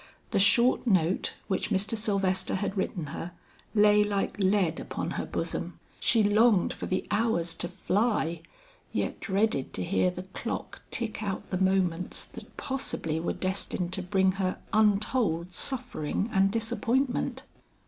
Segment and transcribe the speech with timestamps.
[0.31, 1.95] The short note which Mr.
[1.95, 3.33] Sylvester had written her,
[3.75, 5.79] lay like lead upon her bosom.
[5.99, 8.41] She longed for the hours to fly,
[8.91, 14.01] yet dreaded to hear the clock tick out the moments that possibly were destined to
[14.01, 17.43] bring her untold suffering and disappointment.